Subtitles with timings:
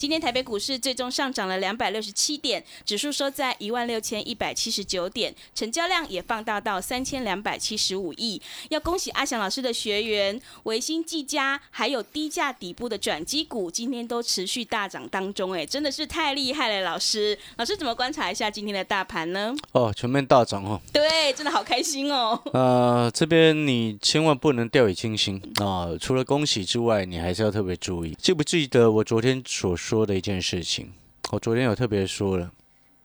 [0.00, 8.40] 今天台北股市最终上涨了两百六十七点，指数收在一万六千一百七十九点，成交量也放大到三千两百七十五亿。
[8.70, 17.38] 要恭喜阿翔老师的学员，维新、技嘉还有低价底部的转机股，今天都持续大涨当中，哎，真的是太厉害了，老师。
[17.58, 19.54] 老师怎么观察一下今天的大盘呢？
[19.72, 20.80] 哦，全面大涨哦。
[20.90, 22.40] 对，真的好开心哦。
[22.54, 25.90] 呃，这边你千万不能掉以轻心啊！
[26.00, 28.16] 除了恭喜之外，你还是要特别注意。
[28.18, 29.89] 记不记得我昨天所说？
[29.90, 30.92] 说的一件事情，
[31.32, 32.52] 我昨天有特别说了，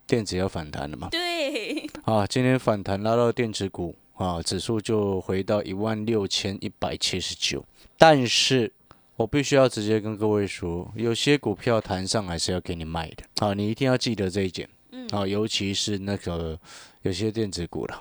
[0.06, 1.10] 电子要反弹了嘛？
[1.10, 1.90] 对。
[2.04, 7.66] 啊，今天反弹拉到电子股啊，指数就回到一万六千一百七十九。
[7.98, 8.72] 但是
[9.16, 14.70] 我必须要直接跟各位说，有些股票弹上还是要给你卖的啊，你一定要记得这一点。
[14.92, 15.08] 嗯。
[15.08, 16.60] 啊，尤其是那个
[17.02, 18.00] 有些电子股了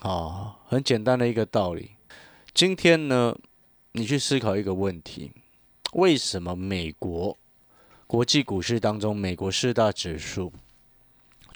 [0.00, 1.90] 啊，很简单的一个道理。
[2.54, 3.36] 今天呢，
[3.92, 5.32] 你去思考一个问题：
[5.92, 7.36] 为什么美国？
[8.12, 10.52] 国际股市当中，美国四大指数，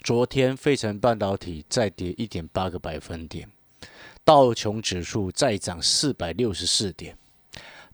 [0.03, 3.47] 昨天费城半导体再跌一点八个百分点，
[4.25, 7.15] 道琼指数再涨四百六十四点，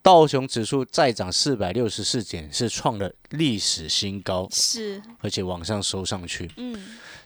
[0.01, 6.73] 道琼指数再涨四百六十四点是创了历史新高，是，而且往上收上去，嗯，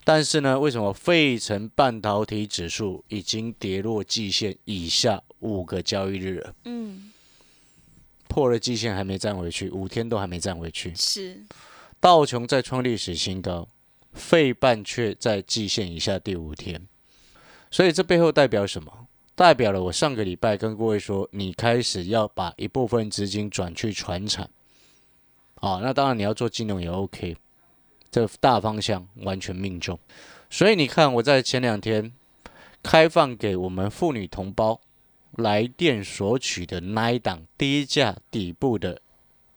[0.03, 6.55] 但是呢，为什么费城半导体指数已经跌落季线以下五个交易日了？
[6.65, 7.11] 嗯。
[8.27, 10.93] 破了季线还没站回去，五天都还没站回去。
[10.95, 11.43] 是，
[11.99, 13.67] 道琼在创历史新高，
[14.13, 16.87] 费半却在季线以下第五天。
[17.71, 19.07] 所以这背后代表什么？
[19.35, 24.49] 代表了我上个礼拜跟各位说，你开始要把一部分资金转去传产。
[25.55, 27.35] 啊，那当然你要做金融也 OK，
[28.09, 29.99] 这大方向完全命中。
[30.49, 32.11] 所以你看我在前两天
[32.81, 34.79] 开放给我们妇女同胞。
[35.33, 38.99] 来电索取的那一档低价底部的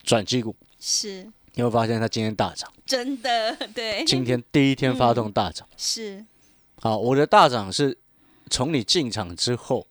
[0.03, 6.25] 转机股，是，你会发现它今天大涨，真的，对，今天第一天发动大涨，是，
[6.81, 7.97] 好，我的大涨是
[8.51, 9.87] 从你进场之后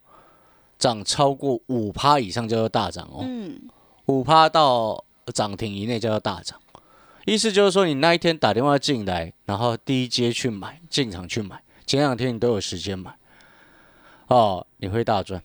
[0.77, 3.61] 涨超过五趴以上叫做大涨哦，嗯，
[4.05, 5.03] 五趴到
[5.33, 6.59] 涨停以内叫做大涨，
[7.25, 13.17] 意思就是说你那一天打电话进来，然后第一阶去买，进场去买，前两天你都有时间买，
[14.27, 15.41] 哦，你会大赚。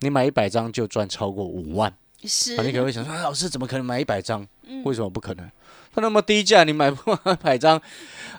[0.00, 1.92] 你买一百张就赚超过五万，
[2.24, 4.46] 是啊，你可能会想说，老师怎么可能买一百张？
[4.84, 5.50] 为什么不可能？
[5.94, 7.80] 它那么低价，你买不买百张，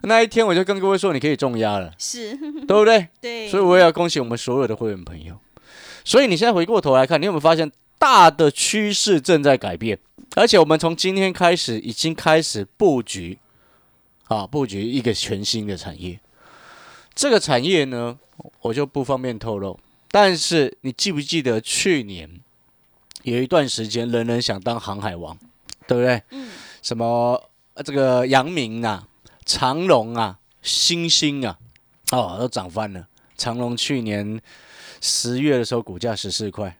[0.03, 3.07] 那一天我就跟各位说，你可以重压了，是对不对？
[3.19, 5.37] 对，所以我也要恭喜我们所有的会员朋友。
[6.05, 9.99] 所以你现在回过头来看，你有没有发现大的趋势正在改变？
[10.35, 13.39] 而且我们从今天开始已经开始布局
[14.27, 16.19] 啊，布局一个全新的产业。
[17.15, 18.17] 这个产业呢，
[18.61, 19.77] 我就不方便透露。
[20.11, 22.41] 但是你记不记得去年
[23.23, 25.37] 有一段时间，人人想当航海王，
[25.87, 26.23] 对不对？
[26.31, 26.49] 嗯。
[26.81, 27.49] 什么
[27.83, 29.07] 这个阳明啊、
[29.45, 31.59] 长隆啊、星星啊，
[32.11, 33.05] 哦，都涨翻了。
[33.37, 34.39] 长隆去年
[35.01, 36.77] 十月的时候股价十四块，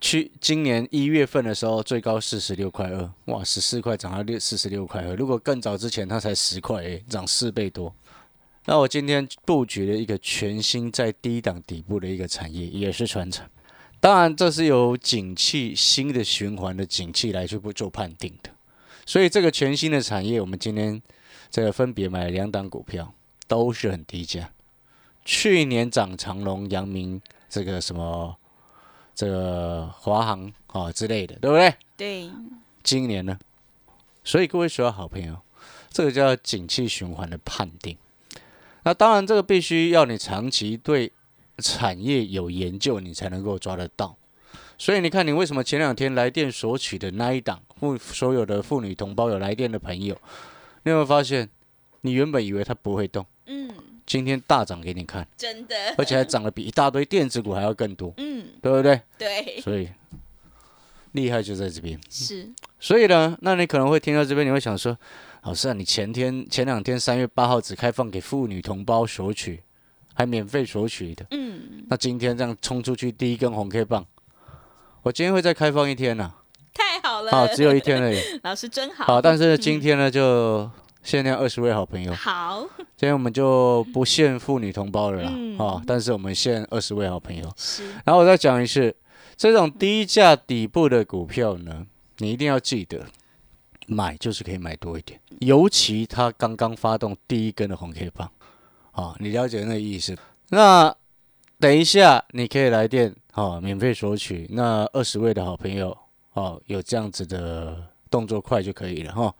[0.00, 5.14] 去今年一月份的时候最高四十六块二，哇，十四块涨到六四十六块二。
[5.14, 7.94] 如果更早之前它才十块，哎，涨四倍多。
[8.66, 13.48] 那我今天布局了一个全新在低档底部的一个产业，也是传承。
[13.98, 18.50] 当然，这是由景气新的循环的景气来去不做判定的。
[19.04, 21.02] 所以，这个全新的产业，我们今天
[21.50, 23.12] 这个分别买了两档股票，
[23.48, 24.50] 都是很低价。
[25.24, 28.34] 去年涨长隆、阳明，这个什么
[29.14, 31.74] 这个华航啊之类的，对不对？
[31.96, 32.30] 对。
[32.82, 33.38] 今年呢？
[34.24, 35.36] 所以各位所有好朋友，
[35.90, 37.96] 这个叫景气循环的判定。
[38.84, 41.12] 那当然，这个必须要你长期对
[41.58, 44.16] 产业有研究，你才能够抓得到。
[44.78, 50.16] 所以你看，你为什么前两天来电索取的那一档妇所有的妇女同胞有来电的朋友，
[50.84, 51.46] 你有没有发现，
[52.00, 53.70] 你原本以为它不会动，嗯，
[54.06, 59.02] 今天大涨给你看，真的，而且还涨得比一大堆电子股还要更多，嗯，对不对？
[59.18, 59.90] 对，所以
[61.12, 62.00] 厉害就在这边。
[62.08, 64.96] 是，所以呢，那你可能会听到这边，你会想说。
[65.42, 69.62] 老师啊，你前天前两天三月八号只开放给妇女同胞索取，
[70.12, 71.24] 还免费索取的。
[71.30, 74.04] 嗯，那今天这样冲出去第一根红 K 棒，
[75.02, 76.32] 我今天会再开放一天呢、
[76.74, 78.18] 太好了，好，只有一天而已。
[78.44, 79.04] 老师真好。
[79.04, 80.70] 好，但是今天呢，就
[81.02, 82.12] 限量二十位好朋友。
[82.12, 87.50] 好，今天我们就不限妇女同胞了啦，嗯啊，但是我们限二十位好朋友。
[87.56, 88.94] 是然后我再讲一次，
[89.38, 91.86] 这种低价底部的股票呢，
[92.18, 93.06] 你一定要记得，
[93.86, 98.30] 买就是可以买多一点，尤其它刚刚发动第一根的红 K 棒，
[98.92, 100.16] 啊，你了解那个意思？
[100.50, 100.94] 那
[101.58, 104.46] 等一下你可以来电，啊，免费索取。
[104.50, 105.96] 那二十位的好朋友，
[106.32, 109.34] 哦、有这样子的动作快就可以了哈。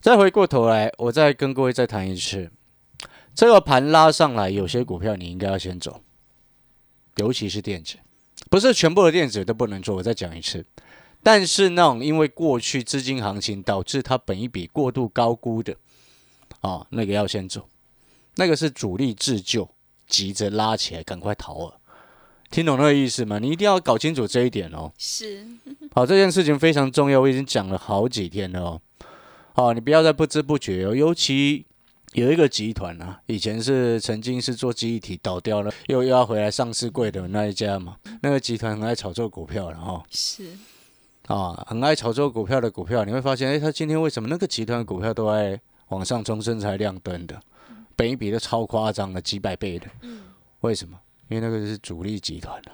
[0.00, 2.50] 再回过头来，我再跟各位再谈一次，
[3.34, 6.00] 这个盘拉上来，有些股票你应该要先走，
[7.16, 7.96] 尤其是电子，
[8.50, 9.96] 不是全部的电子都不能做。
[9.96, 10.64] 我再讲一次，
[11.26, 15.74] 但是那种因为过去资金行情导致它本一笔过度高估的，
[16.60, 17.66] 啊，那个要先走，
[18.36, 19.68] 那个是主力自救，
[20.06, 21.80] 急着拉起来，赶快逃了。
[22.48, 23.40] 听懂那个意思吗？
[23.40, 24.92] 你一定要搞清楚这一点哦。
[24.98, 25.44] 是，
[25.92, 28.80] 好，这件事情非常重要，我已经讲了好几天了哦。
[29.52, 31.66] 好，你不要再不知不觉哦，尤其
[32.12, 40.56] 有一个集团啊，以前是曾经是做记忆体倒掉了，又又要回来上市柜的那一家嘛，那个集团很爱炒作股票了哈、是，
[41.26, 47.40] 啊，很爱炒作股票的股票，你会发现，哎，他今天为什么那个集团的股票都在往上冲，身材亮灯的，
[47.96, 49.86] 本一比都超夸张的，几百倍的，
[50.60, 50.98] 为什么？
[51.28, 52.70] 因为那个是主力集团啊，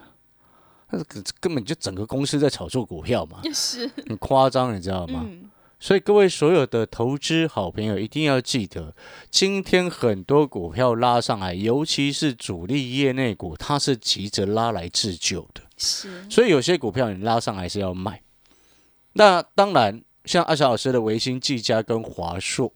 [0.90, 5.22] 那个根本就整个公司在炒作股票嘛，是，很夸张，你知道吗？
[5.24, 5.50] 嗯，
[5.80, 8.94] 所以各位所有的投资好朋友一定要记得，
[9.30, 15.62] 今天很多股票拉上来，尤其是主力业内股，它是急着拉来自救的。
[15.78, 18.20] 是，所以有些股票你拉上来是要卖。
[19.14, 22.72] 那当然，像阿小老师的维新、技嘉跟华硕，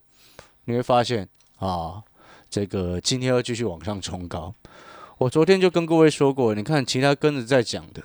[0.65, 1.29] 你会发现
[1.59, 2.03] 啊，
[2.51, 4.55] 这个今天要继续往上冲高。
[5.19, 8.03] 我昨天就跟各位说过，你看其他跟着在讲的，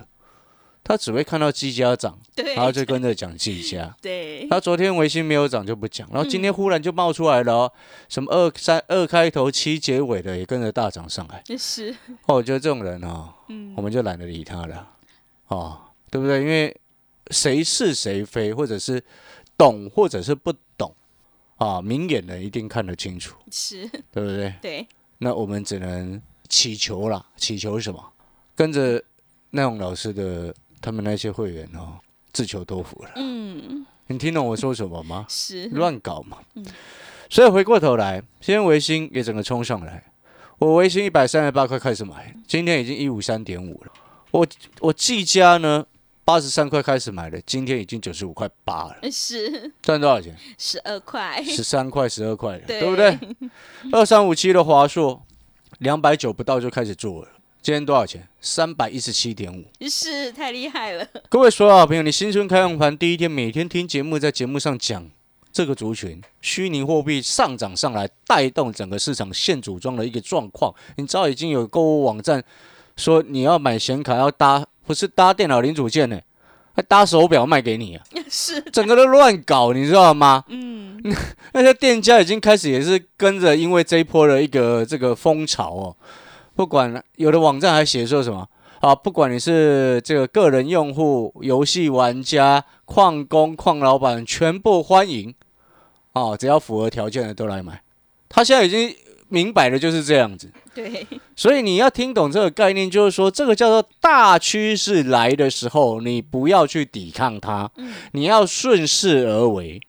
[0.82, 2.18] 他只会看到技嘉涨，
[2.56, 3.94] 然后就跟着讲技嘉。
[4.00, 7.72] 对，他昨天维新没有涨就不讲，然后今天忽然就冒出来了哦，
[8.08, 11.42] 什么二三二开头七结尾的也跟着大涨上来。
[11.58, 11.94] 是，
[12.26, 14.88] 哦，我觉得这种人哦，嗯我们就懒得理他了，
[15.48, 15.78] 哦，
[16.10, 16.40] 对不对？
[16.40, 16.74] 因为
[17.32, 19.02] 谁是谁非，或者是
[19.56, 20.94] 懂或者是不懂
[21.56, 24.54] 啊，明眼人一定看得清楚，是，对不对？
[24.62, 24.86] 对，
[25.18, 28.12] 那我们只能祈求啦，祈求什么？
[28.54, 29.02] 跟着
[29.50, 31.98] 那种老师的他们那些会员哦，
[32.32, 33.12] 自求多福了。
[33.16, 35.24] 嗯，你听懂我说什么吗？
[35.28, 36.38] 是，乱搞嘛。
[37.30, 40.04] 所以回过头来，今天维新也整个冲上来，
[40.58, 43.92] 我维新一百三十八块开始买，今天已经一五三点五了。
[44.32, 44.46] 我
[44.80, 45.86] 我技嘉呢，
[46.24, 50.36] 八十三块开始买的，今天已经九十五块八了，是赚多少钱？
[50.56, 53.18] 十二块，十三块、十二块了，对对不对？
[53.90, 55.20] 二三五七的华硕，
[55.78, 57.28] 两百九不到就开始做了，
[57.60, 58.28] 今天多少钱？
[58.40, 59.64] 三百一十七点五。
[59.88, 65.10] 是太厉害了，各位所有好朋友，你新春开放盘第一天，每天听节目，在节目上讲
[65.52, 70.72] 这个族群虚拟货币上涨上来，带动整个市场现组装的一个状况。
[70.96, 72.42] 你知道已经有购物网站
[72.96, 76.18] 说你要买显卡要搭，不是搭电脑零组件呢，
[76.74, 80.44] 还搭手表卖给你啊， 是，整个都乱搞，你知道吗？
[80.48, 81.00] 嗯，
[81.52, 85.96] 那些店家已经开始也是跟着，因为这一波的一个这个风潮哦，
[86.54, 88.48] 不管有的网站还写说什么
[88.80, 95.34] 啊，不管你是这个个人用户、游戏玩家、矿工、矿老板，全部欢迎
[96.14, 97.80] 哦，只要符合条件的都来买。
[98.28, 98.94] 他现在已经
[99.28, 107.70] 明摆的就是这样子，对，所以你要听懂这个概念，就是说这个叫做大趋势来的时候，你不要去抵抗它，
[108.12, 109.80] 你要顺势而为。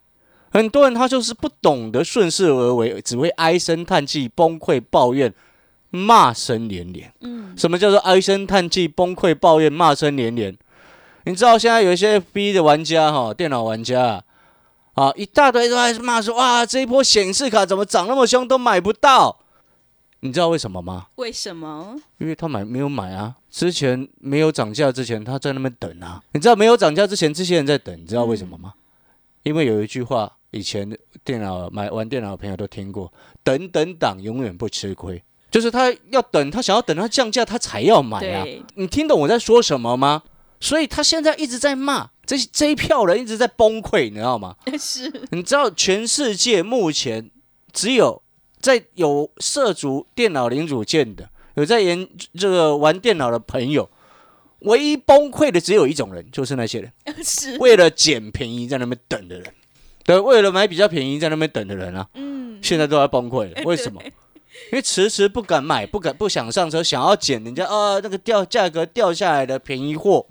[0.52, 5.34] 很多人他就是不懂得顺势而为，只会唉声叹气、崩溃抱怨、
[5.90, 7.12] 骂声连连。
[7.22, 10.56] 嗯，什么叫做唉声叹气、崩溃抱怨、骂声连连？
[11.24, 14.24] 你知道现在有一些 FB 的玩家哈，电脑玩家啊，
[14.96, 19.40] 啊一大堆都在骂说哇，这一波显示卡怎么涨那么凶，都买不到。
[20.24, 21.08] 你知道为什么吗？
[21.16, 21.98] 为什么？
[22.18, 26.24] 因为他买没有买啊，之前没有涨价之前他在那边等啊。
[26.32, 28.74] 你知道没有涨价之前这些人在等，你知道为什么吗？
[29.44, 33.12] 因为有一句话，以前电脑买玩电脑的朋友都听过，
[33.44, 38.46] 等等党永远不吃亏，就是他要等，他想要等他降价，他才要买啊。
[38.76, 40.24] 你听懂我在说什么吗？
[40.62, 44.56] 所以他现在一直在骂这这一票人一直在崩溃，你知道吗？
[44.80, 47.30] 是，你知道全世界目前
[47.74, 48.23] 只有
[48.64, 52.08] 在有涉足电脑零组件的，有在研
[52.40, 53.90] 这个玩电脑的朋友，
[54.60, 56.90] 唯一崩溃的只有一种人，就是那些人。
[57.22, 59.54] 是，为了捡便宜在那边等的人，
[60.06, 63.62] 对，为了买比较便宜在那边等的人啊，嗯，现在都要崩溃了。
[63.68, 64.02] 为什么？
[64.72, 70.26] 因为迟迟不敢买，不敢不想上车，想要捡人家啊那个掉价格掉下来的便宜货，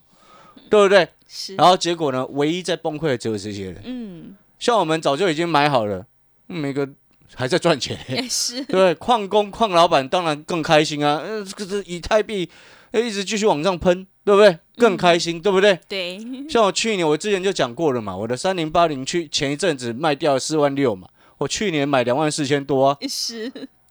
[0.70, 1.06] 对不对？
[1.28, 6.06] 是，然后结果呢，唯一在崩溃的只有这些人，嗯，像我们早就已经买好了，
[6.46, 6.88] 每个
[7.34, 7.98] 还在赚钱。
[8.08, 12.48] 也是， 对，矿工、矿老板当然更开心啊，呃，这个以太币
[12.90, 14.58] 呃一直继续往上喷，对不对？
[14.76, 15.78] 更开心，对不对？
[15.88, 21.08] 对， 像我去年，我之前就讲过了嘛，我的三零八零去前一阵子卖掉四万六嘛，
[21.38, 23.50] 我去年买两万四千多啊，是，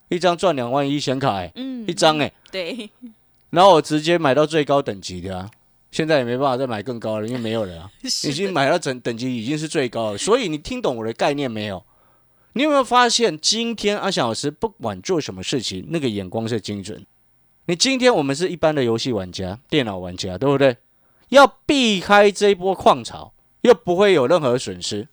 [0.10, 2.90] 一张赚两万一显卡哎、嗯，一张哎、对，
[3.52, 5.50] 然后我直接买到最高等级的啊，
[5.92, 11.82] 现在也没办法再买更高了，因为没有了啊，已经的买到整等级已经是最高了，所以你听懂我的概念没有？
[12.54, 17.06] 你有没有发现，今天阿翔老师不管做什么事情，那个眼光是精准。
[17.66, 20.76] 你今天我们是一般的游戏玩家、电脑玩家，对不对？
[21.30, 25.08] 要避开这一波矿潮，又不会有任何损失，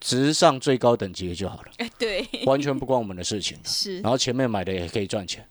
[0.00, 3.56] 直上最高等级就好了，哎，对，完全不关我们的事情。
[3.62, 5.46] 是然后前面买的也可以赚钱，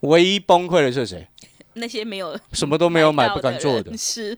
[0.00, 1.28] 唯一崩溃的是谁？
[1.74, 4.34] 那些没有什么都没有买，不敢做的，是，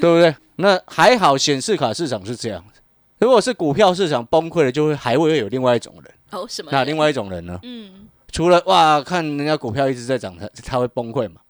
[0.00, 0.34] 对不对？
[0.56, 2.73] 那还好，显示卡市场是这样子。
[3.18, 6.14] 如果是股票市场崩溃了，就会还会有另外一种人。
[6.30, 6.70] 哦，什么？
[6.72, 7.58] 那另外一种人呢？
[7.62, 11.40] 嗯，除了哇，看人家股票一直在涨，他他会崩溃嘛？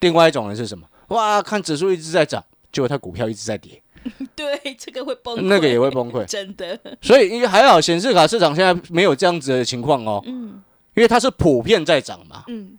[0.00, 0.86] 另外一种人是什么？
[1.08, 3.82] 哇，看指数一直在涨，结果他股票一直在跌，
[4.34, 6.24] 对，这个会崩溃，那个也会崩溃。
[6.30, 10.62] 真的，所以因为还好，显示卡市场现在没有这样子的情况哦，嗯
[10.94, 12.44] 因为它是普遍在涨嘛。
[12.48, 12.78] 嗯，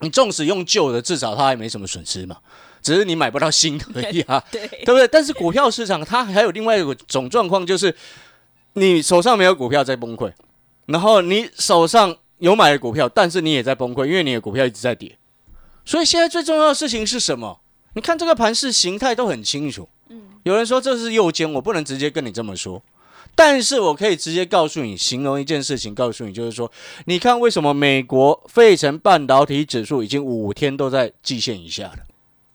[0.00, 2.36] 你纵使用旧的，至少它还没什么损失嘛，
[2.82, 4.42] 只是你买不到新的而已啊。
[4.50, 5.06] 对，对不对？
[5.08, 7.94] 但是股票市场它还有另外一种状况，就是
[8.74, 10.32] 你手上没有股票在崩溃，
[10.86, 15.16] 然后你手上有买的股票，但是你也在崩溃，因为你的股票一直在跌。
[15.84, 17.60] 所以现在最重要的事情是什么？
[17.94, 19.88] 你看这个盘势形态都很清楚。
[20.08, 22.82] 嗯有人说这是右肩，我不能直接跟你这么说，
[23.34, 26.70] 但是我可以直接告诉你，形容一件事情，告诉你就是说，
[27.04, 31.98] 你看为什么美国费城半导体指数已经五天都在季线以下了？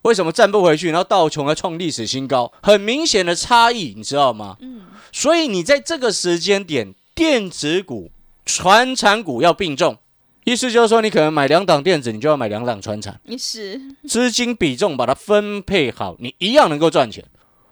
[0.06, 0.88] 为什么站不回去？
[0.88, 4.56] 然后道琼还创历史新高，很明显的差异，你知道吗？
[4.60, 4.82] 嗯，
[5.12, 8.10] 所以你在这个时间点，电子股、
[8.44, 9.98] 传产股要并重，
[10.44, 17.24] 意思就是说，你可能买两档电子，你就要买两档传产，你是，资金比重把它分配好，你一样能够赚钱。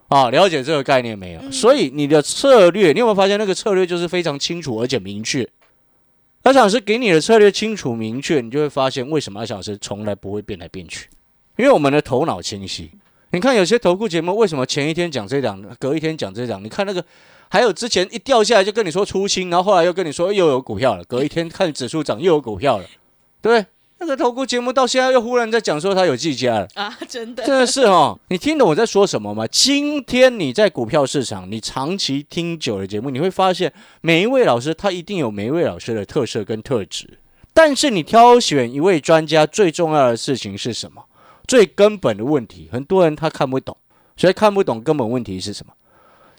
[0.08, 1.50] 啊，了解这个概念没有？
[1.50, 5.48] 所以你的策略，你有没有发现那个策略就是非常清楚而且明确？
[6.42, 11.08] 阿翔老师给你的策略清楚明确，你就会发现为什么阿翔老师从来不会变来变去，
[11.56, 12.90] 因为我们的头脑清晰。
[13.30, 16.62] 你看有些投顾节目为什么前一天讲这档，隔一天讲这档？
[16.62, 17.04] 你看那个，
[17.48, 22.84] 还有之前一掉下来就跟你说出清，然后后来又跟你说又有股票了，隔一天看指数涨又有股票了，
[23.42, 23.66] 对不对？
[23.98, 26.68] 那个投顾节目到现在又忽然在讲说他有计价了。
[26.74, 29.46] 啊，真的，真的是哦，你听懂我在说什么吗？
[29.46, 37.18] 今天你在股票市场，你长期听久了节目，你会发现每一位老师他一定有每一位老师的特色跟特质，
[37.52, 41.02] 但是你挑选一位专家最重要的事情是什么？
[41.46, 43.76] 最根本的问题，很多人他看不懂，
[44.16, 45.72] 所以看不懂根本问题是什么？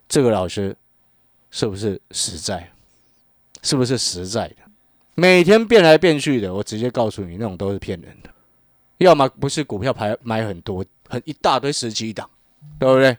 [0.07, 0.75] 这个老师
[1.51, 2.71] 是不是实在？
[3.61, 4.57] 是不是实在的？
[5.15, 8.29] 每天变来变去的，我直接告诉你，那种都是骗人的。
[8.97, 12.29] 要么不是股票排买很多，很一大堆十几档，
[12.79, 13.17] 对不对？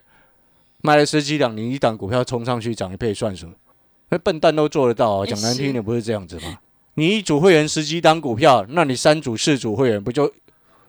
[0.81, 3.53] 买了十几档，你一档股票冲上去涨一倍算什么？
[4.09, 5.25] 那笨蛋都做得到啊！
[5.25, 6.59] 讲难听是点，不是这样子吗？
[6.93, 10.31] 你一组会员十几档股票，那你三组四组会员不就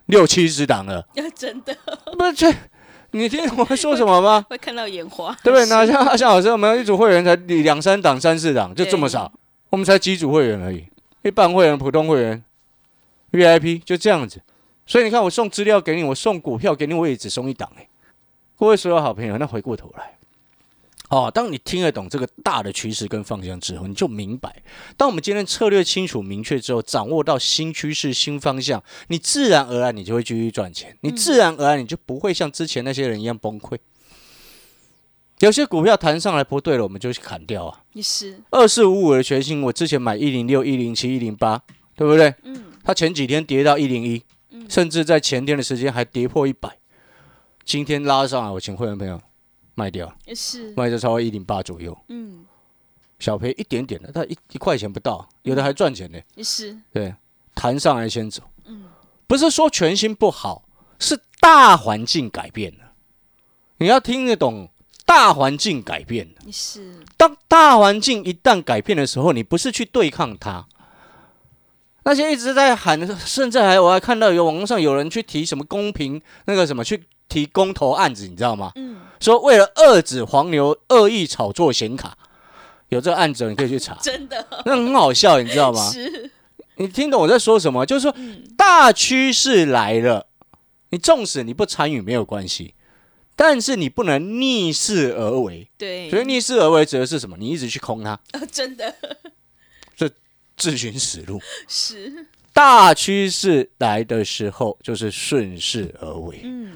[0.09, 1.07] 六七十档了？
[1.35, 1.75] 真的
[2.19, 2.55] 不是这，
[3.12, 4.45] 你听我说什么吗？
[4.50, 5.65] 会看到眼花，对不对？
[5.65, 9.33] 是那像像老师，我们一组会员才两三档、三四档，就这么少，
[9.71, 10.85] 我们才几组会员而已，
[11.23, 12.43] 一般会员、普通会员、
[13.33, 14.41] VIP 就这样子。
[14.87, 17.87] 所以你看，我送资料给你，我送股票给你，我也只送一档哎。
[18.59, 20.17] 各位所有好朋友，那回过头来，
[21.09, 24.62] 哦，当你听得懂这个大的趋势跟方向之后，你就明白，
[24.97, 33.79] 当我们今天策略清楚明确之后，掌握到新趋势、新方向，你自然而然你就会继续赚钱，你自然而然你就不会像之前那些人一样崩溃。
[35.41, 37.85] 有些股票弹上来不对了，我们就去砍掉啊。
[37.93, 41.62] 你是，二四五五的全新，我之前买一零六、一零七、一零八，
[41.97, 42.35] 对不对？
[42.43, 44.23] 嗯，它前几天跌到一零一，
[44.69, 46.77] 甚至在前天的时间还跌破一百，
[47.65, 49.21] 今天拉上来，我请会员朋友
[49.78, 52.44] 卖掉，也是，卖在超过一零八左右，嗯，
[53.20, 56.18] 小赔一点点的，它一一块钱不到，有的还赚钱呢。
[56.35, 57.14] 你是，对，
[57.54, 58.87] 弹上来先走，嗯，
[59.28, 60.64] 不是说全新不好，
[60.99, 62.92] 是大环境改变了，
[63.76, 64.68] 你要听得懂，
[65.06, 66.26] 大环境改变。
[66.26, 66.52] 了。
[66.52, 70.66] 是，当大环境一旦改变的时候，你不是去对抗它。
[72.02, 78.73] 那些一直在喊，甚至还我还看到有网络上有人去提什么公平那个什么去提公投案子，你知道吗？
[78.76, 82.16] 嗯，说为了遏止黄牛恶意炒作显卡，
[82.88, 85.80] 有这个案子你可以去查，真的，那很好笑，你知道吗？
[85.92, 86.30] 是，
[86.76, 87.85] 你听懂我在说什么？
[87.85, 90.26] 就是说嗯，大趋势来了，
[90.90, 92.75] 你纵使你不参与没有关系，
[93.37, 95.68] 但是你不能逆势而为。
[95.76, 97.37] 对，所以逆势而为指的是什么？
[97.37, 98.94] 你一直去空它，啊真的
[99.97, 100.11] 这
[100.56, 101.40] 自寻死路。
[101.68, 106.40] 是，大趋势来的时候，就是顺势而为。
[106.42, 106.73] 嗯，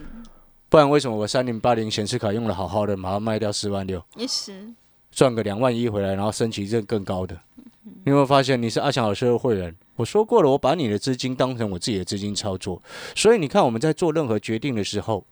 [0.72, 4.72] 不然为什么我三零八零显示卡用的好好的，马上卖掉四万六，也是，
[5.10, 7.38] 赚个两万一回来，然后升级证更高的？
[7.82, 9.76] 你有没有发现你是阿强老师的会员？
[9.96, 12.82] 我说过了，我把你的资金当成我自己的资金操作，
[13.14, 15.22] 所以你看我们在做任何决定的时候，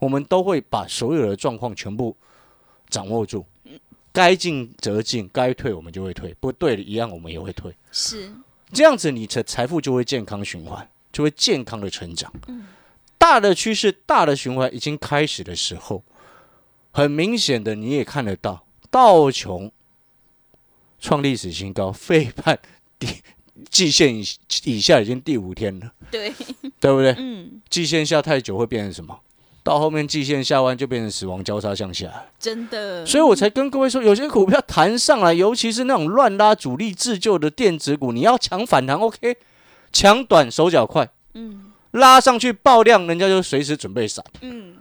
[0.00, 2.16] 我们都会把所有的状况全部
[2.88, 3.46] 掌握住，
[4.12, 7.72] 该进则进，该退我们就会退，不对的一样我们也会退。
[7.92, 8.32] 是，
[8.72, 12.32] 这样子，你的财富就会健康循环，就会健康的成长。
[13.18, 16.04] 大的趋势、大的循环已经开始的时候，
[16.92, 19.70] 很明显的你也看得到，道琼
[21.00, 22.58] 创历史新高，费半
[22.98, 23.08] 底
[23.68, 24.24] 季线以
[24.64, 26.32] 以下已经第五天了，对，
[26.80, 27.14] 对不对？
[27.18, 29.18] 嗯，季线下太久会变成什么？
[29.64, 32.10] 到后面季线下弯就变成死亡交叉向下。
[32.38, 39.36] 真的，所以我才跟各位说，有些股票弹上来，尤其是那种乱拉主力自救的电子股，你要抢反弹，OK，
[39.92, 44.24] 抢短手脚快，嗯拉上去爆量，人家就随时准备闪。
[44.40, 44.76] 嗯，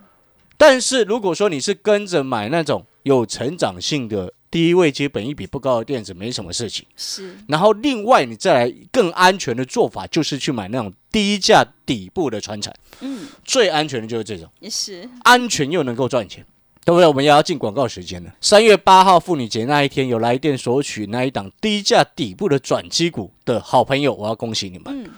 [0.57, 6.85] 但是如果说你是跟着买那种有成长性的低位接本一比不高的电子，没什么事情。
[6.95, 14.49] 是，然后另外你再来更安全的做法，就是去买那种低价底部的船产，嗯，最安全的就是这种。
[14.59, 16.45] 也是，安全又能够赚钱，
[16.85, 17.05] 对不对？
[17.07, 18.33] 我们也要进广告时间了。
[18.39, 25.11] 三月八号妇女节那一天，有来电索取那一档低价底部的转机股的好朋友，我要恭喜你们嗯，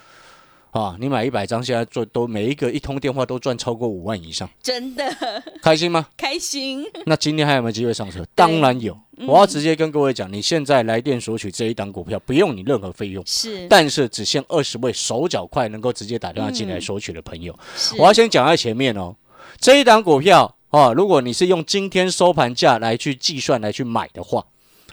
[0.71, 0.95] 啊！
[0.99, 5.03] 你买一百张，现在做都每一个一通电话都赚超过五万以上，真的
[5.61, 6.07] 开心吗？
[6.15, 8.23] 开心， 那今天还有没有机会上车？
[8.35, 8.93] 当然有。
[8.93, 13.21] 嗯我要直接跟各位讲，你现在来电索取这一档股票，不用你任何费用。
[13.27, 19.13] 是，但是只限二十位手脚快能够直接打电话进来嗯索取的朋友，是我要先讲在前面哦，
[19.59, 24.45] 这一档股票哦，如果你是用今天收盘价来去计算来去买的话，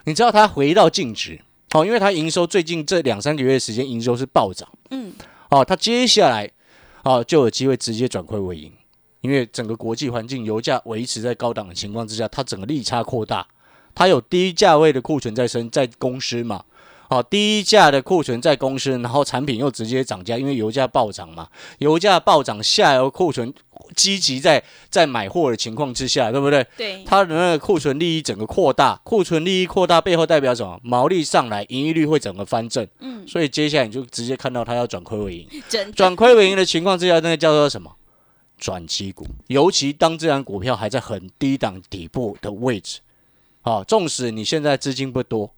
[0.07, 1.41] 你知道它回到净值
[1.75, 5.12] 哦，因为它营收最近这两三个月的时间营收是暴涨嗯，
[5.51, 6.51] 哦，它接下来
[7.05, 8.73] 哦就有机会直接转亏为盈，
[9.21, 13.47] 因为整个国际环境油价维持在高档的情况之下，它整个利差扩大，
[13.95, 16.65] 它有低价位的库存在升在公司嘛。
[17.09, 23.55] 哦，低价的库存在公司，然后产品又直接涨价，因为油价暴涨嘛，油价暴涨，下游库存
[23.94, 26.66] 积极在在买货的情况之下，对不对？
[26.77, 30.81] 对，它的那个库存利益整个扩大，库存利益扩大背后代表什么？
[30.83, 35.49] 毛利上来，盈利率会整个翻正，嗯，所以接下来你就直接看到它要转亏为盈。
[35.94, 37.92] 转亏为盈的情况之下，那个叫做什么？
[38.59, 39.27] 转机股。
[39.49, 43.01] 尤其当这张股票还在很低档底部的位置，
[43.62, 45.53] 啊，纵使你现在资金不多，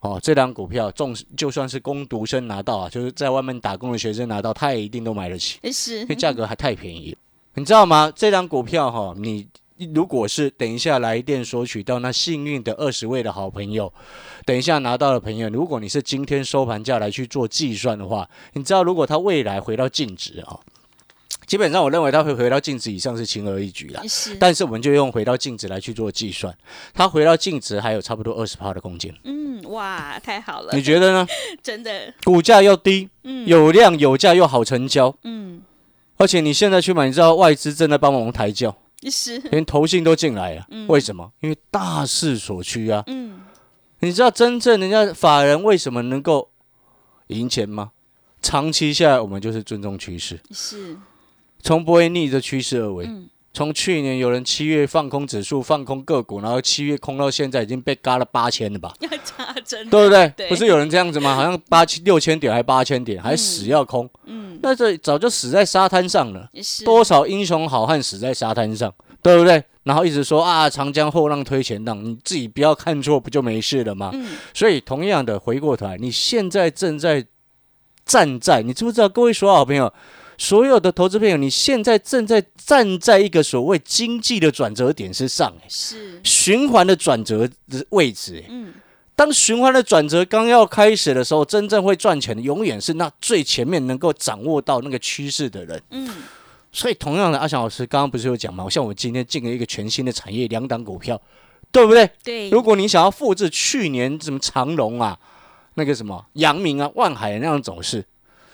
[0.00, 7.18] 哦，这张股票纵使就算是工读生拿到啊，就是在外面打工的学生拿到，他也一定都买得起，是因为价格还太便宜了。
[7.56, 8.12] 你知道吗？
[8.14, 9.48] 这张股票哈、你
[9.94, 13.92] 如果是等一下来电索取到那幸运的二十位的好朋友，
[14.44, 20.60] 等一下拿到的朋友，如果你是今天收盘价来去做计算的话，你知道如果它未来回到净值啊、
[21.46, 24.02] 基本上我认为它会回到净值以上是轻而易举啦。
[24.06, 26.54] 是，但是我们就用回到净值来去做计算，
[26.92, 31.26] 它回到净值还有差不多二十趴的空间，嗯，哇，太好了你，觉得呢？
[31.62, 35.62] 真的，股价又低，嗯，有量有价又好成交，嗯，
[36.16, 38.76] 而且你现在去买，你知道外资正在帮我们抬轿，
[39.10, 41.30] 是，连投信都进来了，嗯为什么？
[41.40, 43.02] 因为大势所趋啊！
[43.06, 43.40] 嗯，
[44.00, 46.50] 你知道真正人家法人为什么能够
[47.28, 47.92] 赢钱吗？
[48.42, 50.96] 长期下来，我们就是尊重趋势，是，
[51.60, 53.04] 从不会逆着趋势而为。
[53.06, 58.94] 嗯，从去年有人七月放空指数、放空个股，然后七月空到现在已经被嘎了八千了吧？
[59.66, 60.32] 对不对？
[60.36, 61.34] 对不是有人这样子吗？
[61.36, 66.48] 好像八千六千点还八千点，还死要空，嗯，那这早就死在沙滩上了。
[66.84, 69.62] 多少英雄好汉死在沙滩上，对不对？
[69.84, 74.10] 然后一直说啊，长江后浪推前浪，你自己不要看错，不就没事了吗？
[74.14, 77.24] 嗯，所以同样的，回过头来，你现在正在
[78.04, 79.08] 站在，你知不知道？
[79.08, 79.92] 各位所有好朋友，
[80.36, 88.42] 所有的投资朋友，你现在正在站在一个所谓经济的转折点之上，哎是，循环的转折的位置。
[89.16, 95.82] 当循环的转折刚要开始的时候，真正会赚钱的，永远是那最前面能够掌握到那个趋势的人。
[95.90, 96.08] 嗯，
[96.70, 98.68] 所以，同样的，阿翔老师刚刚不是有讲吗？
[98.68, 101.18] 像我今天进了一个全新的产业，两档股票，
[101.72, 102.10] 对不对？
[102.22, 105.18] 对，如果你想要复制去年什么长隆啊、
[105.74, 108.04] 那个什么阳明啊、万海那样走势，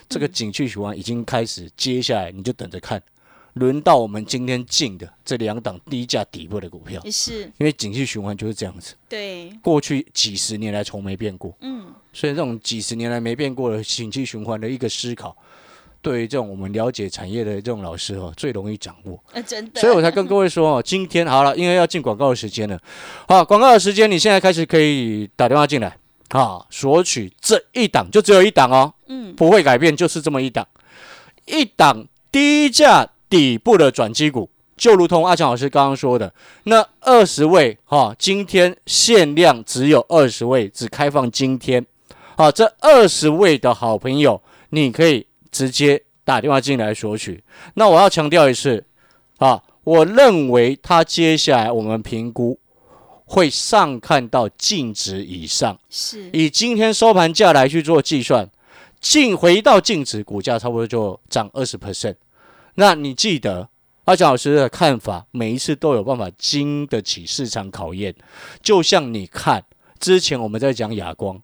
[0.09, 3.03] 这个景气循环已经开始，接下来你就等着看。
[3.55, 11.55] 轮到我们今天进的这两档低价底部的股票，是，因为景气循环就是这样子，对，过去几十年来从没变过。
[11.61, 15.37] 嗯，所以这种几十年来没变过的景气循环的一个思考，
[16.01, 19.23] 对于这种我们了解产业的这种老师哦，最容易掌握。
[19.33, 22.81] 呃，真的，所以我才跟各位说哦， 今天好了，因为要进广告的时间了，
[23.29, 25.97] 好，广告的时间，你现在开始可以打电话进来。
[26.29, 30.67] 啊，索取这一档，就只有一档哦，嗯，不会改变，就是这么一档，
[31.45, 36.31] 一档低价底部的转机股，就如同阿强老师刚刚说的，
[36.65, 41.87] 那二十位哈、今天限量只有二十位，只开放今天，
[42.37, 47.43] 好、这二十位的好朋友，你可以直接打电话进来索取。
[47.73, 48.85] 那我要强调一次，
[49.39, 52.59] 啊，我认为他接下来我们评估
[53.25, 58.47] 会上看到净值以上，是，以今天收盘价来去做计算，
[59.01, 62.17] 净回到净值，股价差不多就涨二十 percent。
[62.75, 63.69] 那你记得
[64.05, 68.15] 阿强老师的看法，每一次都有办法经得起市场考验。
[68.63, 69.65] 就像你看
[70.01, 71.41] 之前我们在讲亚光，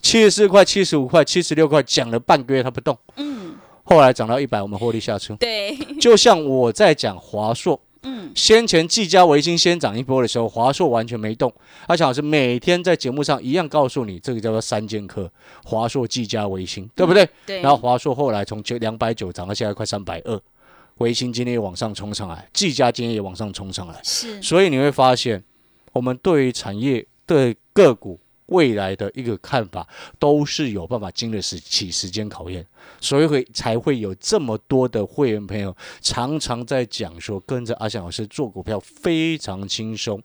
[0.00, 5.34] 七十四块、七十五块、七十六块，讲了半个月它不动，嗯，后来涨到一百，我们获利下车。
[5.36, 11.52] 对，就像我在讲华硕，嗯，先前技嘉、维新先涨一波的时候，华硕完全没动。
[11.88, 15.28] 阿强老师每天在节目上一样告诉你，这个叫做三剑客，
[15.64, 17.28] 华硕、技嘉、维新，对不对？
[17.44, 20.40] 对，然后华硕后来从九两百九涨到现在快三百二，
[20.98, 25.42] 维新今天也往上冲上来，技嘉今天也往上冲上来，是，所以你会发现，
[25.92, 29.86] 我们对于产业对个股未来的一个看法，
[30.18, 32.64] 都是有办法经得时起时间考验，
[33.00, 40.22] 所以会才会有这么多的会员朋友常常在讲说，跟着阿翔老师做股票非常轻松，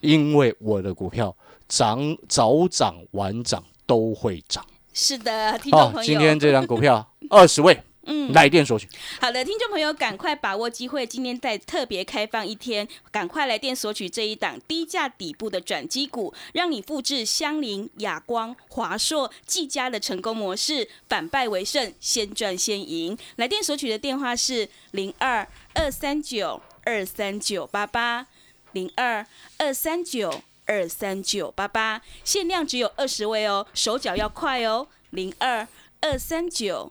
[0.00, 1.34] 因为我的股票
[1.68, 4.62] 涨早涨晚涨都会涨。
[4.92, 8.88] 是的，听众好，朋友，今天这张股票二十位嗯，来电索取。
[9.20, 23.16] 好的，听众朋友，赶快把握机会，今天再特别开放一天，赶快来电索取这一档低价底部的转机股，让你复制香林、亚光、华硕、技嘉的成功模式，反败为胜，先赚先赢。
[23.36, 28.26] 来电索取的电话是零二二三九二三九八八
[28.72, 29.24] 零二
[29.58, 35.68] 二三九二三九八八，限量只有二十位哦，手脚要快哦，零二
[36.00, 36.90] 二三九。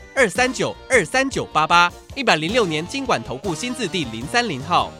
[0.13, 4.91] 二三九二三九八八，一百零六年经管投顾新字第零三零号。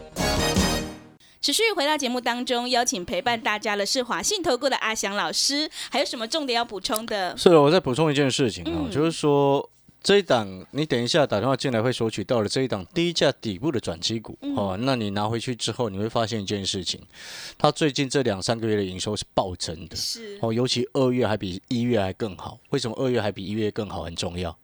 [1.41, 7.36] 持续回到节目当中，邀请陪伴大家的是华信投顾的阿翔老师，还有什么重点要补充的？
[7.36, 9.67] 是的，我再补充一件事情哦，嗯就是说
[10.02, 17.02] 这一档你等一下打电话进来会索取到了这一档低价底部的转机股、嗯哦，那你拿回去之后，你会发现一件事情，
[17.58, 22.60] 它最近这两三个月的营收是暴增的是哦，尤其二月还比一月还更好。
[22.69, 24.56] 为什么二月还比一月更好很重要？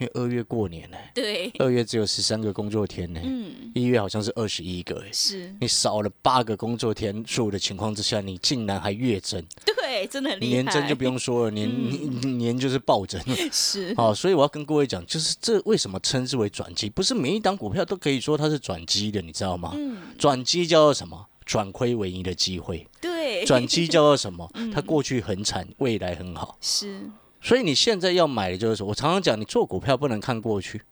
[0.00, 10.50] 因为二月过年呢、对，二月只有十三个工作天呢、嗯，一月好像是二十一个、欸，是你少了八个工作天数的情况之下，你竟然还月增，对，真的很厉害。
[10.52, 13.20] 年增就不用说了，年、年年就是暴增。
[13.52, 16.88] 是，好、所以我要跟各位讲，就是这为什么称之为转机？
[16.88, 19.72] 不是每一档股票都可以说它是转机的，你知道吗？
[19.76, 21.26] 嗯，转机叫做什么？
[21.44, 22.86] 转亏为盈的机会。
[23.02, 24.48] 对，转机叫做什么？
[24.54, 26.56] 嗯它过去很惨，未来很好。
[26.60, 27.02] 是，
[27.40, 30.82] 所以你现在要买的就是说，我常常讲，你做股票不能看过去，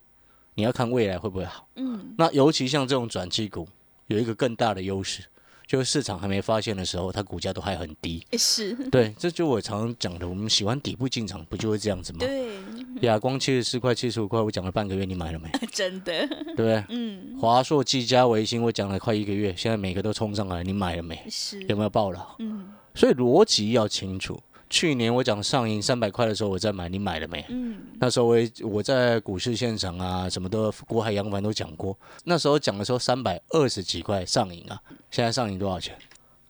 [0.54, 1.68] 你要看未来会不会好。
[1.76, 3.68] 嗯，那尤其像这种转机股，
[4.06, 5.22] 有一个更大的优势，
[5.66, 8.26] 就是市场还没发现的时候，它股价都还很低。
[8.38, 12.20] 是， 对，这就我常常讲的，我们喜欢底部进场，不就会这样子吗？
[12.20, 12.48] 对，
[13.06, 15.50] 亚光七十四块、七十五块，我讲了半个月，你买了没？
[15.70, 16.84] 真的，对不对？
[16.88, 21.22] 嗯，华硕、技嘉、维新，我讲了快一个月，现在每个都冲上来，你买了没？
[21.30, 22.36] 是，有没有爆了？
[22.38, 24.40] 嗯所以逻辑要清楚。
[24.70, 27.44] 去年我讲上影三百块的时候，我在买，你买了没？
[27.48, 31.96] 嗯，那时候我也我在股市现场啊，什么都国海洋凡都讲过。
[32.24, 35.96] 那时候讲的时候三百二十几块上影啊，现在上影多少钱？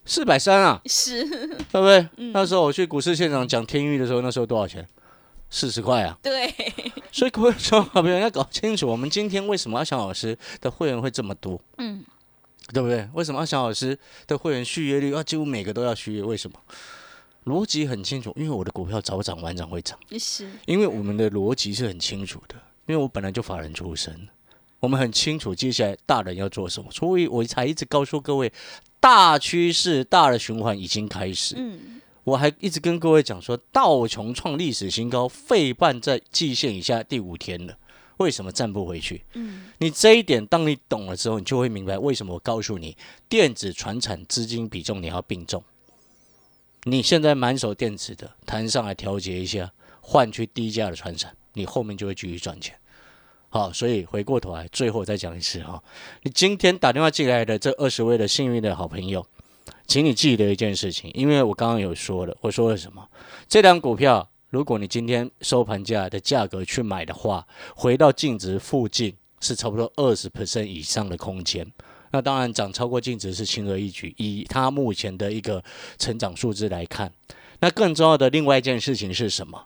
[0.04, 2.09] 四百三啊，是，对不对？
[2.16, 4.87] 嗯那时候我去股市现场讲天域的时候，那时候多少钱？
[5.50, 6.18] 四十块啊。
[6.22, 6.52] 对，
[7.12, 12.04] 所以各位说好朋友要搞清楚，我们今天为什么阿翔老师的会员会这么多，嗯，
[12.72, 13.09] 对不对？
[13.14, 16.22] 为什么阿翔老师的会员续约率啊，几乎每个都要续约？
[16.22, 16.59] 为什么？
[17.48, 22.54] 逻辑很清楚，因为我的股票早涨晚涨会涨，是，因为我们的逻辑是很清楚的，
[22.87, 24.28] 因为我本来就法人出身，
[24.80, 28.52] 我们很清楚接下来大人要做什么，所以我才一直告诉各位，
[29.00, 31.54] 大趋势、大的循环已经开始。
[31.58, 37.76] 嗯，我还一直跟各位讲说，道琼创历史新高，费半在季线以下第五天了，
[38.18, 39.24] 为什么站不回去？
[39.34, 42.96] 嗯，你这一点，当你懂了之后，你就会明白为什么我告诉你，
[43.28, 45.62] 电子、传产资金比重你要并重。
[46.90, 52.74] 你现在满手电子的，弹上来调节一下，换去低价的传产，你后面就会继续赚钱。
[53.51, 55.83] 好，所以回过头来，最后再讲一次哈，
[56.22, 59.27] 你今天打电话进来的这二十位的幸运的好朋友，
[59.87, 63.09] 请你记得一件事情，因为我刚刚有说了，我说了什么？
[63.48, 71.72] 这张股票，如果你今天收盘价的价格去买的话，回到净值附近是差不多二十 percent 以上的空间。
[72.10, 75.62] 那当然涨超过净值是轻而易举，以它目前的一个
[75.98, 77.12] 成长数字来看，
[77.60, 79.64] 那更重要的另外一件事情是什么？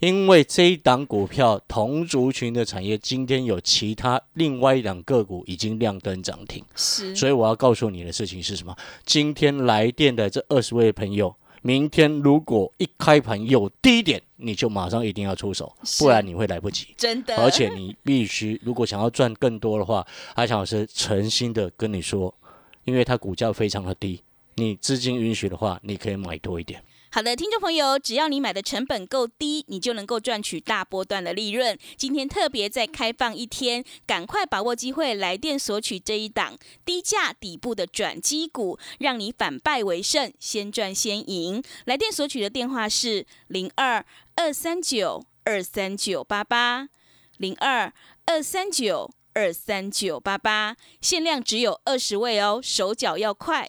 [0.00, 8.76] 因为这一档股票同族群的产业，今天有其他另外一档个股已经亮灯涨停，是，所以我要告诉你的事情是什么？
[9.06, 16.88] 今天来电的这二十位朋友，明天如果一开盘有低点，你就马上一定要出手，不然你会来不及。
[16.96, 22.34] 真的，而且你必须，如果想要赚更多的话，阿强老师诚心的跟你说，
[22.84, 24.20] 因为它股价非常的低，
[24.56, 26.82] 你资金允许的话，你可以买多一点。
[27.14, 31.78] 好的，听众朋友，只要你买的成本够低，你就能够赚取大波段的利润。
[31.98, 41.62] 今天特别再开放一天，赶快把握机会，来电索取这一档低价底部的转机股，让你反败为胜，先赚先赢。
[41.84, 44.02] 来电索取的电话是零二
[44.36, 46.88] 二三九二三九八八
[47.36, 47.92] 零二
[48.24, 53.68] 二三九二三九八八，限量只有二十位哦，手脚要快，